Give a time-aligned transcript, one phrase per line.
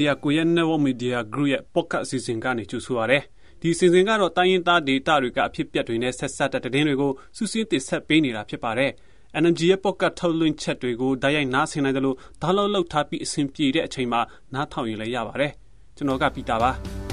[0.00, 3.18] ဒီယာကိုရဲ့ Network Media Group ရဲ့ Podcast အစီအစဉ်ကနေ ကြိုဆိုပါရစေ။
[3.60, 8.90] ဒီအစီအစဉ်ကတော့ တိုင်းရင်းသားဒေသတွေက အဖြစ်ပြက်တွေနဲ့ ဆက်ဆက်တဲ့ သတင်းတွေကိုစူးစီးတင်ဆက်ပေးနေတာ ဖြစ်ပါတယ်။
[9.42, 14.20] NMG ရဲ့ Podcast ထုတ်လွှင့်ချက်တွေကို တိုက်ရိုက်နားဆင်နိုင်တယ်လို့ဒါလောက်လောက်ထားပြီး အဆင်ပြေတဲ့အချိန်မှာ
[14.54, 15.52] နားထောင်ရင်လည်း ရပါတယ်။
[15.96, 16.72] ကျွန်တော်က ပီတာပါ။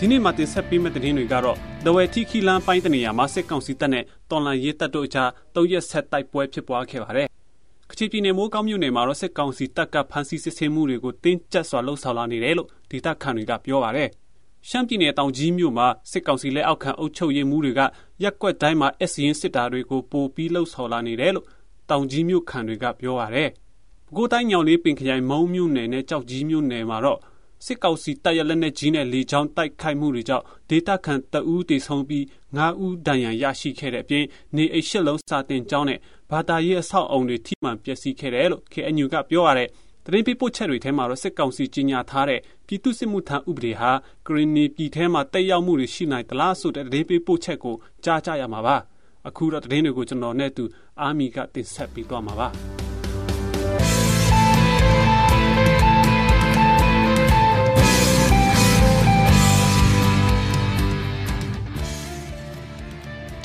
[0.00, 7.28] ဒီနေ့မှာတင်ဆက်ပေးမယ့်သတင်းတွေကတော့ဒဝဲထီခီလန်ပိုင်းတနေရာမှာစစ်ကောင်စီတပ်နဲ့တော်လန်ရေးတပ်တို့အကြားတုံးရက်ဆက်တိုက်ပွဲဖြစ်ပွားခဲ့ပါတယ်။
[7.90, 14.08] ကချင်ပြည်နယ်မိုးကောင်းမြို့နယ်မှာတော့စစ်ကောင်စီတပ်ကဖမ်းဆီးစစ်ဆေးမှုတွေကိုတင်းကျပ်စွာလှုံ့ဆော်လာနေတယ်လို့ဒေသခံတွေကပြောပါတယ်။
[14.68, 17.80] ရှမ်းပြည်နယ်တောင်ကြီးမြို့မှာစစ်ကောင်စီလက်အောက်ခံအုပ်ချုပ်ရေးမှုတွေက
[18.22, 21.46] ရက်ကွက်တိုင်းမှာအစရင်စစ်တာတွေကိုပိုပြီးလှုံ့ဆော်လာနေတယ်လို့
[21.90, 23.48] တောင်ကြီးမြို့ခံတွေကပြောပါတယ်။
[24.06, 27.20] ပဲခူးတိုင်းညောင်လေးပင်ခရိုင်မုံမြို့နယ်နဲ့ကြောက်ကြီးမြို့နယ်မှာတော့
[27.64, 32.24] စစ်ကောင်စီတပ်ရလက်နက်ကြီးနဲ့လေကြောင်းတိုက်ခိုက်မှုတွေကြောင့်ဒေသခံတအူးတေဆုံးပြီး
[32.56, 34.24] 9ဦးဒဏ်ရာရရှိခဲ့တဲ့အပြင်
[34.56, 35.98] နေအိတ်ရှစ်လုံးစာတင်ကျောင်းနဲ့
[36.30, 39.68] ဘာသာရေးအဆောက်အုံတွေထိမှန်ပျက်စီးခဲ့တယ်လို့ KNU ကပြောရတယ်။
[40.04, 43.90] တရင်ပြပို့ချက်တွေထဲမှာတော့စစ်ကောင်စီကြီးညာထားတဲ့ပြည်သူစစ်မှုထမ်းဥပဒေဟာ
[44.26, 48.76] ဂရင်းနီပြည်ထဲမှာတက်ရောက်မှုတွေရှိနိုင်သလားဆိုတဲ့တရင်ပြပို့ချက်ကိုကြားကြရမှာပါ။
[49.28, 50.64] အခုတော့တရင်တွေကိုကျွန်တော်နဲ့သူ
[51.00, 52.48] အာမီကတင်ဆက်ပေးသွားမှာပါ။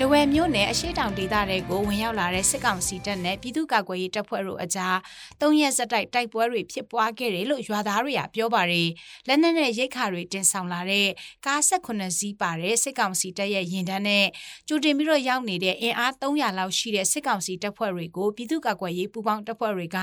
[0.03, 4.97] တဝယ်မြို့နယ်အရှိတောင်ဒေသတွေကိုဝင်ရောက်လာတဲ့စစ်ကောင်စီတပ်နဲ့ပြည်သူ့ကာကွယ်ရေးတပ်ဖွဲ့တို့အကြား
[5.41, 8.89] သုံးရက်ဆက်တိုက်တိုက်ပွဲတွေဖြစ်ပွားခဲ့တယ်လို့ရွာသားတွေကပြောပါတယ်။
[9.27, 11.07] လက်နက်နဲ့ရိတ်ခါတွေတင်ဆောင်လာတဲ့
[11.45, 14.25] ကား18စီးပါတဲ့စစ်ကောင်စီတပ်ရဲ့ရင်တန်းနဲ့
[14.67, 19.99] ကြိုတင်ပြီးတော့ရောက်နေတဲ့အင်အား300လောက်ရှိတဲ့စစ်ကောင်စီတပ်ဖွဲ့တွေကိုပြည်သူ့ကာကွယ်ရေးပူးပေါင်းတပ်ဖွဲ့တွေက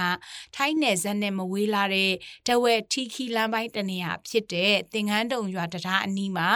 [0.56, 2.12] ထိုင်းနယ်စပ်နဲ့မဝေးလာတဲ့
[2.48, 6.48] တဝယ်ထီခီလမ်းပိုင်းတနေရာဖြစ်တဲ့တင်ငန်းတုံရွာတရားအနီးမှာ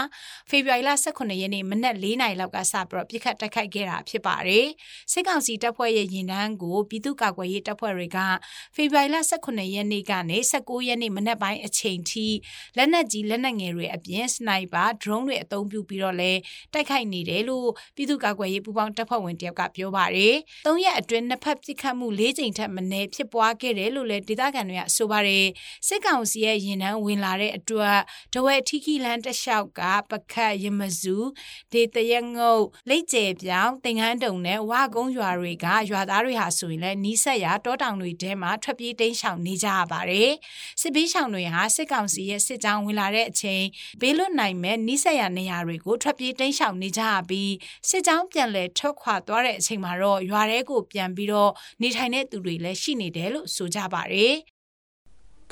[0.50, 4.66] ဖေဖော်ဝါရီလ18ရက်နေ့မနက်4:00နာရီလောက်ကစပြီးတော့ပြစ်ခတ်တိုက်ခိုက်ခဲ့တာဖြစ်ပါတယ်။
[5.12, 8.18] စစ်ကောင်စီတပ်ဖွဲ့ရဲ့ရင်တန်းကိုပြည်သူ့ကာကွယ်ရေးတပ်ဖွဲ့တွေက
[8.74, 12.26] ဖေဖော်ဝါရီလ18ရက်နေ့ကနေ19ရက်နေ့မနက်ပိုင်းအချိန်ထိ
[12.76, 16.32] လက်နက်ကြီးလက်နက်ငယ်တွေအပြင်စနိုက်ပါဒရုန်းတွေအသုံးပြုပြီးတော့လဲ
[16.72, 20.34] တိုက်ခိုက်နေတယ်လို့ပြည်သူ့ကာကွယ်ရေးပူးပေါင်းတပ်ဖွဲ့ဝင်တယောက်ကပြောပါတယ်။
[20.66, 25.46] သုံးရက်အတွင်းနှစ်ဖက်ပစ်ခတ်မှု၄ကြိမ်ထက်မနည်းဖြစ်ပွားခဲ့တယ်လို့လည်းဒေသခံတွေကဆိုပါတယ်။
[25.86, 27.98] စစ်ကောင်စီရဲ့ရင်တန်းဝင်လာတဲ့အတွက်
[28.34, 29.80] ဒဝဲထီခီလန်တလျှောက်က
[30.10, 31.16] ပခတ်ရမစု
[31.72, 40.30] ဒေတရငုတ်လိတ်ကျဲပြောင်းတင်ငန်းတုံနဲ့ဝါကုန်းရွာတွေကရွာသားတွေဟာဆိုရင်လည်းနီးစပ်ရာတောတောင်တွေထဲမှာထွက်ပြေးတိမ်းရှောင်နေကြရပါတယ်။
[40.80, 43.64] စစ်ဘေးရှောင်တွေဟာစစ်ကောင်စီရဲ့စစ်ကြောင်းဝင်လာတဲ့အချိန်
[44.00, 47.52] ဘေးလွတ်နိုင်မဲ့နီးစပ်ရာနေရာတွေကိုထွက်ပြေးတိမ်းရှောင်နေကြရပြီး
[47.88, 51.52] စစ်ကြောင်းပြန်လည်ထွက်ခွာသွားတဲ့အချိန်မှာတော့ရွာထဲကိုပြန်ပြီးတော့
[51.82, 54.34] နေထိုင်တဲ့သူတွေလည်းရှိနေတယ်လို့ဆိုကြပါတယ်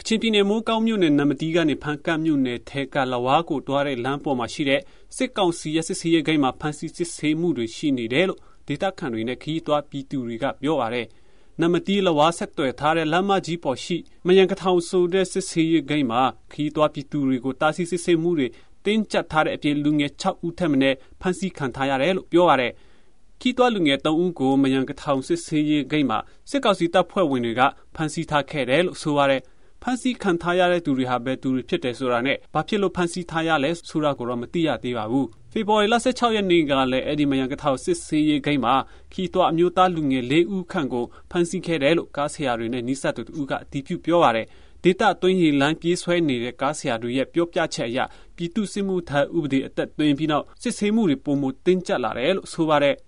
[0.00, 4.80] ကချင်ပြည်နယ်မိုးကောင်းမြို့နယ်နမတီးကနေဖန်ကတ်မြို့နယ်ထဲကလဝါကိုတွားတဲ့လမ်းပေါ်မှာရှိတဲ့
[5.16, 11.06] စစ်ကောင်စီရဲ့စစ်ဆေးရေးဂိတ်မှာဖမ်းဆီးစစ်ဆေးမှုတွေရှိနေတယ်လို့ဒေသခံတွေနဲ့ခီးသွွားပြည်သူတွေကပြောပါတယ်။
[11.60, 16.22] နမတီးလဝါဆက်သွယ်ထားတဲ့လမ်းမကြီးပေါ်ရှိမယံကထောင်ဆိုတဲ့စစ်ဆေးရေးဂိတ်မှာ
[16.52, 18.46] ခီးသွွားပြည်သူတွေကိုတားဆီးစစ်ဆေးမှုတွေ
[18.84, 22.72] တင်းကျပ်ထားတဲ့အပြင်လူငယ်6ဦးထက်မနည်းဖမ်းဆီးခံထားရတယ်လို့ပြောပါတယ်။
[23.40, 26.18] ခီးသွွားလူငယ်3ဦးကိုမယံကထောင်စစ်ဆေးရေးဂိတ်မှာ
[26.50, 27.62] စစ်ကောင်စီတပ်ဖွဲ့ဝင်တွေက
[27.94, 29.42] ဖမ်းဆီးထားခဲ့တယ်လို့ဆိုပါတယ်။
[29.82, 38.74] ဖမ်းဆီးခံထားရတဲ့သူတွေဟာဘယ်သူတွေဖြစ်တယ်ဆိုတာနဲ့ဘာဖြစ်လို့ဖမ်းဆီးထားရလဲဆိုတာကိုတော့မသိရသေးပါဘူး။ဖေဖော်ဝါရီလ16ရက်နေ့ကလည်းအဲ့ဒီမယံကထောက်စစ်ဆေးရေးဂိမ်းမှာ
[39.12, 44.46] ခီးသွွားအမျိုးသားလူငယ်၄ဦးခန့်ကိုဖမ်းဆီးခဲ့တယ်လို့ကားဆရာတွေနဲ့နှိစက်သူတို့ကအတည်ပြုပြောပါတယ်။
[44.84, 47.98] ဒေတာသွင်းရီလမ်းပြေးဆွဲနေတဲ့ကားဆရာတွေရဲ့ပြောပြချက်အရ
[48.36, 52.96] ပြည်သူစစ်မှုထမ်းဥပဒေအသက်သွင်းပြီးနောက်စစ်ဆေးမှုတွေပုံမတင်းကျပ်လာတယ်လို့ဆိုပါတယ်။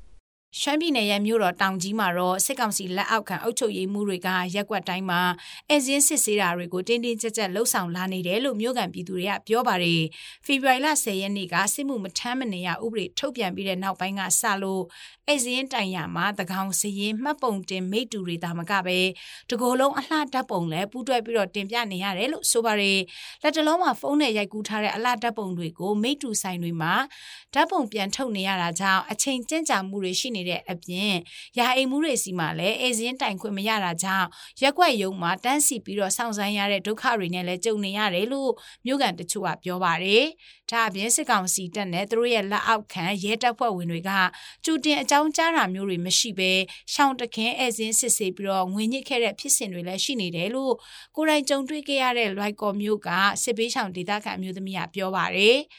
[0.58, 5.20] ရှမ်းပြည်နယ်ရဲ့မြို့တော်တောင်ကြီးမှာတော့စစ်ကောင်စီလက်အောက်ခံအုပ်ချုပ်ရေးမှုတွေကရက်ွက်တိုင်းမှာ
[5.70, 10.02] အဲဇင်းစစ်ဆေးတာတွေကိုတင်းတင်းကြပ်ကြပ်လှုပ်ဆောင်လာနေတယ်လို့မြို့ကန်ပြည်သူတွေကပြောပါတယ်။
[10.46, 14.82] ဖေဖော်ဝါရီလ10ရက်နေ့ကစစ်မှုမထမ်းမနေရဥပဒေထုတ်ပြန်ပြီးတဲ့နောက်ပိုင်းကစလို့
[15.28, 18.98] အဲဇင်းတိုင်ရမှာတကောင်စရင်မှတ်ပုံတင်မိတူတွေဒါမကပဲ
[19.50, 22.98] တကိုယ်လုံးအလှဓာတ်ပုံလည်းပူးတွဲပြီးတော့တင်ပြနေရတယ်လို့ဆိုပါတယ်။
[23.42, 26.94] လက်တလုံးမှာဖုန်းနဲ့ရိုက်ကူးထားတဲ့အလှဓာတ်ပုံတွေကိုမိတူဆိုင်တွေမှာ
[27.54, 31.12] ဓာတ်ပုံပြန်ထုတ်နေရတာကြောင့်အချိန်ကျဉ်ကြာမှုတွေရှိနေနေတဲ့အပြင်
[31.58, 34.26] ရာအိမ်မှုတွေစီမှာလည်းအေဇင်းတိုင်ခွင့်မရတာကြောင့်
[34.62, 38.50] ရက်ွက်ယုံမှာတန်းစီပြီးတော့စောင့်ဆိုင်းရတဲ့ဒုက္ခတွေနဲ့လည်းကြုံနေရတယ်လို့
[38.86, 40.24] မြို့ကန်တချို့ကပြောပါတယ်။
[40.70, 44.10] ဒါအပြင်စစ်ကောင်စီတပ်နဲ့သူတို့ရဲ့လက်အောက်ခံရဲတပ်ဖွဲ့ဝင်တွေက
[44.64, 46.52] ကျူတင်အကြောင်းကြားတာမျိုးတွေမရှိဘဲ
[46.92, 50.74] ရှောင်းတခင်အဲဇင်းစစ်ဆေးပြီးတော့ငွေညစ်ခဲ့တဲ့ဖြစ်စဉ်တွေလည်းရှိနေတယ်လို့
[51.16, 53.08] ကိုယ်တိုင်ကြုံတွေ့ခဲ့ရတဲ့လွိုက်ကော်မျိုးက
[53.42, 55.58] စစ်ဘေးရှောင်ဒေသခံမျိုးသမီးကပြောပါတယ်။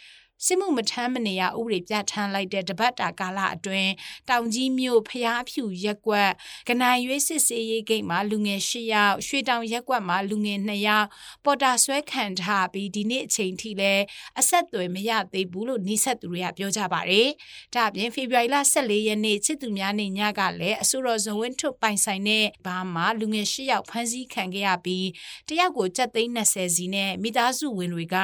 [0.46, 3.92] စစ်မှုမထမ်းမနေရဥပဒေပြဋ္ဌာန်းလိုက်တဲ့တပတ်တာကာလအတွင်း
[4.30, 6.32] တောင်ကြီးမြို့ဖျားဖြူရက်ကွက်
[6.70, 11.08] ကနိုင်ရွေးစစ်စေးရေးဂိတ်မှာလူငယ်၈ယောက်ရွှေတောင်ရက်ကွက်မှာလူငယ်2ယောက်
[11.46, 14.04] ပေါ်တာဆွဲခံထားပြီးဒီနေ့အချိန်ထိလည်း
[14.40, 17.30] အဆက်အသွယ်မရသေးဘူးလို့နှိဆက်သူတွေကပြောကြပါတယ်။
[17.76, 25.08] ဒါ့အပြင်ဖေဖော်ဝါရီလ14ရက်နေ့ချစ်သူများနေ့ညကလည်းအစိုးရဇဝင်းထုတ်ပိုင်ဆိုင်တဲ့ဘာမှာလူငယ်၈ယောက်ဖမ်းဆီးခံခဲ့ရပြီး
[25.50, 28.18] တယောက်ကိုကြက်သိန်း20စီနဲ့မိသားစုဝင်တွေက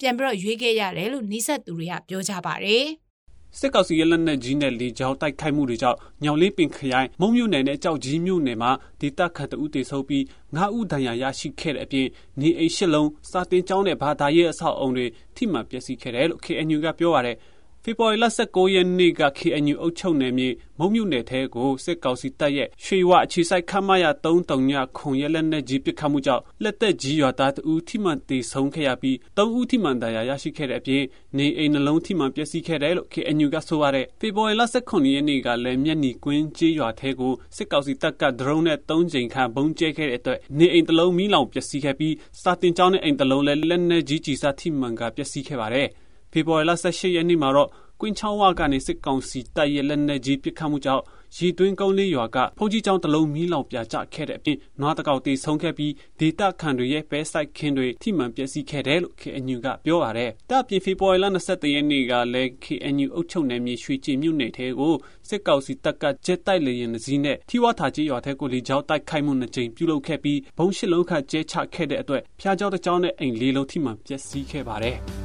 [0.00, 2.84] ပြန်ပြီးတော့ရွေးခဲ့ရတယ်လို့နှိဆက်သူတွေကပြောကြပါတယ်။
[3.58, 8.70] စစ်ကောင်စီရဲ့လက်နက်ကြီးနဲ့လေကြောင်းတိုက်ခိုက်မှုတွေကြောင့်ညောင်လေးပင်ခရိုင်မုံမြို့နယ်နဲ့ကြောက်ကြီးမြို့နယ်မှာ
[9.00, 10.22] ဒေသခံတအုပ်တေဆုံးပြီး
[10.54, 12.06] 9ဦးဒဏ်ရာရရှိခဲ့တဲ့အပြင်
[12.40, 15.06] နေအိမ်ရှစ်လုံးစာတင်ကျောင်းနဲ့ဘာသာရေးအဆောက်အုံတွေ
[15.36, 17.36] ထိမှန်ပျက်စီးခဲ့တယ်လို့ KNU ကပြောပါတယ်။
[17.86, 20.48] ဖေဖော်ဝါရီလ19ရက်နေ့က KNU အုပ်ချုပ်နယ်မြေ
[20.78, 31.04] မုံမြုနယ်ထဲကို စစ်ကောင်စီတပ်ရဲ့ ရွှေဝအခြေစိုက် ခမရ339ညခွန်ရဲလက်နက်ကြီး ပစ်ခတ်မှုကြောင့် လက်သက်ကြီးရွာသားတဦး ထိမှန်တေဆုံးခဲ့ရပြီး3ဦး ထိမှန်ဒဏ်ရာရရှိခဲ့တဲ့အပြင်
[31.36, 45.88] နေအိမ်နှလုံး ထိမှန်ပျက်စီးခဲ့တယ်လို့ KNU က ဆိုပါတယ် ဖေဖော်ဝါရီလ19ရက်နေ့ကလည်း မျက်နီကွင်းကျေးရွာထဲကို စစ်ကောင်စီတပ်က ဒရုန်းနဲ့3ကြိမ်ခန့်ဘုံကျဲခဲ့တဲ့အတွက် နေအိမ်တစ်လုံး မီးလောင်ပျက်စီးခဲ့ပြီး စာတင်ကျောင်းနဲ့ အိမ်တစ်လုံးလည်း လက်နက်ကြီးကြီးစားထိမှန်ကပျက်စီးခဲ့ပါတယ်
[46.34, 47.68] ဖေဖော်ဝါရီလ18ရက်နေ့မှာတော့
[48.00, 51.02] ကွင်းချောင်းဝကနေစစ်ကောင်စီတပ်ရဲ့လက်နက်ကြီးပစ်ခတ်မှုကြောင့်
[51.36, 64.94] ရီတွင်းကုန်းလေးရွာကဖုန်ကြီးကျောင်းတလုံးမီးလောင်ပြာကျခဲ့တဲ့အပြင်နွားတကောက်တေဆုံးခဲ့ပြီးဒေတာခန်တွေရဲ့ဘဲဆိုင်ခင်းတွေထိမှန်ပျက်စီးခဲ့တယ်လို့ KNU ကပြောပါတယ်။တပ်ပြင်ဖေဖော်ဝါရီလ23ရက်နေ့ကလည်း KNU အုပ်ချုပ်နယ်မြေရွှေကြည်မြို့နယ်ထဲကို
[65.28, 74.98] စစ်ကောင်စီတပ်ကဂျက်တိုက်လေယာဉ်တစ်စီးနဲ့ထိဝါထာကြီးရွာထဲကိုလေကြောင်းတိုက်ခိုက်မှုနှစ်ကြိမ်ပြုလုပ်ခဲ့ပြီးဘုံရှစ်လုံးခန့်ကျဲချခဲ့တဲ့အတွက်ဖျားကြောင်းတစ်ကြောင်းနဲ့အိမ်လေးလုံးထိမှန်ပျက်စီးခဲ့ပါတယ်။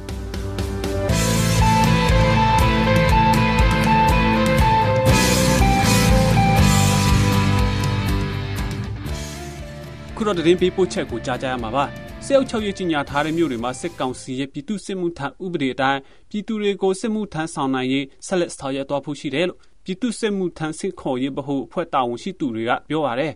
[10.22, 11.84] ခုတော့သတင်းပေးပို့ချက်ကိုကြားကြရမှာပါ
[12.26, 16.00] စစ်အုပ်ချုပ်ရေးကြီးညာထားတဲ့မြို့တွေမှာစစ်ကောင်စီရဲ့ပြည်သူစစ်မှုထမ်းဥပဒေအတိုင်း
[16.30, 23.32] ပြည်သူတွေကိုစစ်မှုထမ်းဆောင်နိုင်ရေးဆက်လက်ဆောင်ရွက်သွားဖို့ရှိတယ်လို့ပြည်သူစစ်မှုထမ်းစစ်ခေါ်ရေးဗဟိုအဖွဲ့တာဝန်ရှိသူတွေကပြောပါတယ်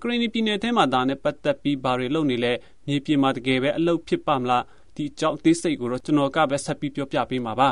[0.00, 2.52] ကရင်ပြည်နယ်ထဲမှာဒါနဲ့ပတ်သက်ပြီးဘာတွေလုပ်နေလဲ
[2.86, 4.64] မြေပြင်မှာတကယ်ပဲအလုပ်ဖြစ်ပါမလား
[4.96, 7.70] ဒီအကြောင်းသိစိတ်ကိုတော့ကျွန်တော်ကပဲဆက်ပြီးပြောပြပေးမှာပါ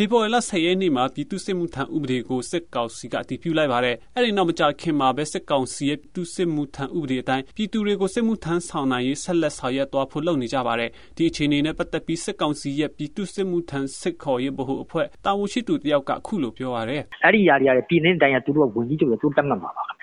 [0.00, 19.97] ဖေဖော်ဝါရီလ10ရက်နေ့မှာပြည်သူ့စစ်မှုထမ်းဥပဒေကိုစစ်ကောင်စီကအတည်ပြုလိုက်ပါတယ်။အဲဒီနောက်မကြာခင်မှာပဲစစ်ကောင်စီရဲ့ပြည်သူ့စစ်မှုထမ်းဥပဒေအတိုင်းပြည်သူတွေကိုစစ်မှုထမ်းဆောင်နိုင်ရေးဆက်လက်ဆောင်ရွက်သွားဖို့လုပ်နေကြပါတယ်။ဒီအခြေအနေနဲ့ပတ်သက်ပြီးစစ်ကောင်စီရဲ့ပြည်သူ့စစ်မှုထမ်းစစ်ခေါ်ရေးဗဟိုအဖွဲ့တာဝန်ရှိသူတယောက်ကအခုလိုပြောပါရယ်။အဲဒီຢာတွေရတယ်ပြည်နေတဲ့တိုင်းကသူတို့ကဝင်ကြီးချုပ်တွေသူတတ်မှတ်မှာပါ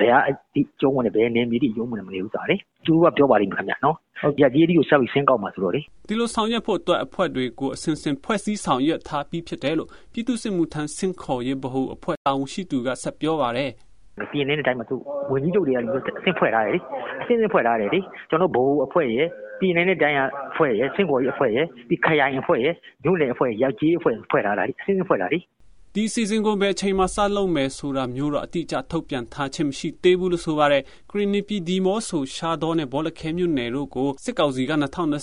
[0.00, 2.56] ဘယ်အဒီကျုံးဝင်ဘယ်နေမီဒီကျုံးဝင်မနေဘူးစားလေ
[2.86, 13.70] သူကပြောပါလိမ့်မယ်ခင်ဗျာနော်ဟုတ်ရဒီဒီကိုဆက်ပြီးဆင်းကောက်မှာဆိုတော့လေဒီလိုဆောင်ရွက်ဖို့အတွက်အဖွဲ့တွေကိုအစဉ်စဉ်ဖွဲ့စည်းဆောင်ရွက်ထားပြီးဖြစ်တယ်လို့ပြည်သူ့စစ်မှုထမ်းဆင့်ခေါ်ရေးဗဟိုအဖွဲ့တာဝန်ရှိသူကဆက်ပြောပါတယ်
[14.32, 14.96] ပြည်နေတဲ့တိုင်းမှာသူ
[15.30, 16.80] ဝင်ကြီးချုပ်တွေကအဆင့်ဖွဲ့ထားတယ်လေ
[17.22, 18.00] အဆင့်ဆင့်ဖွဲ့ထားတယ်လေ
[18.30, 19.26] ကျွန်တော်ဘိုးအဖွဲ့ရဲ့
[19.60, 20.20] ပြည်နေတဲ့တိုင်းက
[20.52, 22.74] အဖွဲ့ရဲ့ဆင့်ခေါ်ရေးအဖွဲ့ရဲ့ဒီခရိုင်အဖွဲ့ရဲ့
[23.04, 25.42] မြို့နယ်အဖွဲ့ရောက်ကြီးအဖွဲ့ဖွဲ့ထားတာလေအဆင့်ဆင့်ဖွဲ့ထားတယ်
[25.94, 34.72] ဒီစီစဉ်ကိုပဲအချိန်မှစလုပ်မယ်ဆိုတာမျိုးတော့အတိအကျထုတ်ပြန်ထားခြင်းမရှိသေးဘူးလို့ဆိုပါတယ်။ကရီနီပီဒီမော့ဆိုရှာဒေါနဲ့ဘောလခဲမြို့နယ်တို့ကိုစစ်ကောင်စီက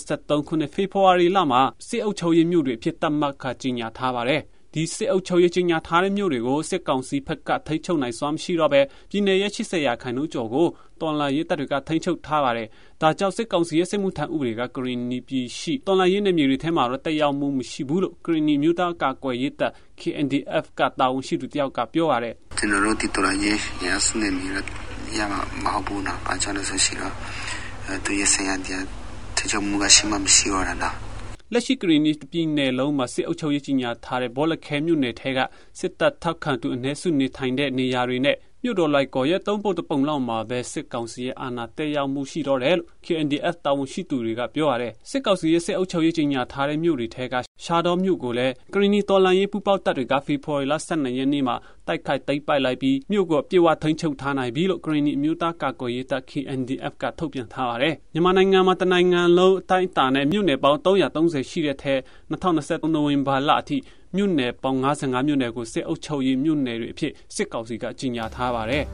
[0.00, 4.42] 2023ခုနှစ်ဖေဖော်ဝါရီလမှာစစ်အုပ်ချုပ်ရေးမြို့တွေအဖြစ်သတ်မှတ်ခါကြီးညာထားပါတယ်။
[4.78, 8.80] ဒီစစ်အုပ်ချုပ်ရေးကြီးညာထားတဲ့မြို့တွေကိုစစ်ကောင်စီဘက်ကထိန်းချုပ်နိုင်စွမ်းမရှိတော့ဘဲ
[9.10, 10.66] ပြည်내ရဲ့80ရာခိုင်နှုန်းကျော်ကို
[11.00, 12.68] တော်လာရေးတပ်တွေကထိန်းချုပ်ထားပါတယ်။
[13.02, 24.46] ဒါကြောင့်စစ်ကောင်စီရဲ့စစ်မှုထမ်းဥပဒေကကရင်နီပြည်ရှိတော်လာရေးနယ်မြေတွေထဲမှာတော့တက်ရောက်မှုမရှိဘူးလို့ကရင်နီမျိုးသားကာကွယ်ရေးတပ် KNDF ကတာဝန်ရှိသူတယောက်ကပြောရတယ်။ကျွန်တော်တို့ဒီတော်လာရေးရစနေမီ
[25.18, 27.12] ရမှာမဟုတ်ဘူးနော်။ဘာကြောင့်လဲဆိုရှိတော့
[28.04, 28.84] သူရဲ့ဆရာတရား
[29.36, 30.86] ထိချုပ်မှုကရှိမှမရှိတော့တာ။လ
[31.56, 35.38] က်ရှိကရင်နီပြည်နယ်လုံးမှာစစ်အုပ်ချုပ်ရေးကြီးညာထားတဲ့ဘောလခဲမြို့နယ်ထဲက
[35.78, 47.34] စစ်တပ်ထောက်ခံသူအ ਨੇ စုနေထိုင်တဲ့နေရာတွေနဲ့ မြို့တော်လိုက်ကော်ရဲ့ သုံးပုတ်တပုံလောက်မှာပဲ စစ်ကောင်စီရဲ့ အာဏာတည်ရောက်မှု ရှိတော့တယ်လို့ KNDF တာဝန်ရှိသူတွေက ပြောရတယ် စစ်ကောင်စီရဲ့ စစ်အုပ်ချုပ်ရေး ကြီးညာထားတဲ့ မြို့တွေထဲက
[47.64, 61.94] ရှာတော်မြို့ကိုလည်း ကရင်နီတော်လန်ရေး ပူပေါက်တပ်တွေက ဖေဖော်ဝါရီလ12ရက်နေ့မှာ တိုက်ခိုက်သိမ်းပိုက်လိုက်ပြီး မြို့ကိုပြေဝထိန်းချုပ်ထားနိုင်ပြီလို့ ကရင်နီအမျိုးသား ကာကွယ်ရေးတပ် KNDF က ထုတ်ပြန်ထားပါတယ် မြန်မာနိုင်ငံမှာ တနိုင်ငံလုံး အတိုင်းအတာနဲ့ မြို့နယ်ပေါင်း330ရှိတဲ့ထဲ
[62.30, 63.78] 2023နိုဝင်ဘာလအထိ
[64.16, 68.84] မြို့နယ်ပေါင်း55မြို့နယ်ကိုစစ်အုပ်ချုပ်ရေးမြို့နယ်တွေအဖြစ်စစ်ကောင်စီကကြီးညာထားပါတယ်။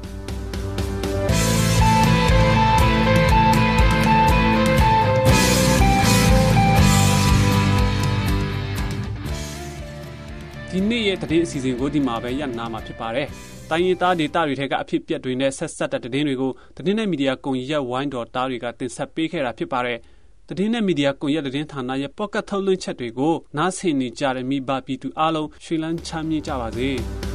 [10.71, 13.29] ဒီနေ့ရဲ့တည်င်းအစီအစဉ်ကိုဒီမှာပဲရပ်နာမှာဖြစ်ပါတယ်။
[13.71, 19.99] တိုင်းရင်းသားဒေသတွေထက်ကအဖြစ်ပြက်တွေနဲ့ဆက်ဆက်တဲ့တည်င်းတွေကိုတည်င်းနဲ့မီဒီယာကွန်ရက်ဝိုင်းတော်တားတွေကတင်ဆက်ပေးခဲ့တာဖြစ်ပါတယ်။
[20.49, 26.91] သတင်းနဲ့မီဒီယာကွန်ရက်သတင်းဌာနရဲ့ပေါ့ကတ်ထုတ်လွှင့်ချက်တွေကိုနားဆင်နေကြတဲ့မိဘပြည်သူအားလုံးရွှေလန်းချမ်းမြေ့ကြပါစေ။